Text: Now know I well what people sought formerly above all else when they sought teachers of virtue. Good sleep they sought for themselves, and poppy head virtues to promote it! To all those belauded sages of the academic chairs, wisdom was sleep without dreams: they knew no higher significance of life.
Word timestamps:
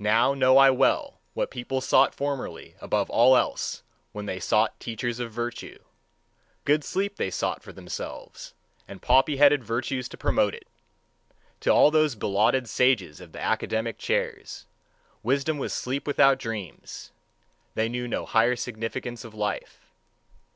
Now 0.00 0.34
know 0.34 0.58
I 0.58 0.70
well 0.70 1.20
what 1.34 1.52
people 1.52 1.80
sought 1.80 2.16
formerly 2.16 2.74
above 2.80 3.08
all 3.08 3.36
else 3.36 3.84
when 4.10 4.26
they 4.26 4.40
sought 4.40 4.80
teachers 4.80 5.20
of 5.20 5.30
virtue. 5.30 5.78
Good 6.64 6.82
sleep 6.82 7.14
they 7.14 7.30
sought 7.30 7.62
for 7.62 7.72
themselves, 7.72 8.54
and 8.88 9.00
poppy 9.00 9.36
head 9.36 9.62
virtues 9.62 10.08
to 10.08 10.16
promote 10.16 10.52
it! 10.52 10.66
To 11.60 11.70
all 11.70 11.92
those 11.92 12.16
belauded 12.16 12.68
sages 12.68 13.20
of 13.20 13.30
the 13.30 13.40
academic 13.40 13.98
chairs, 13.98 14.66
wisdom 15.22 15.58
was 15.58 15.72
sleep 15.72 16.08
without 16.08 16.40
dreams: 16.40 17.12
they 17.76 17.88
knew 17.88 18.08
no 18.08 18.26
higher 18.26 18.56
significance 18.56 19.24
of 19.24 19.32
life. 19.32 19.92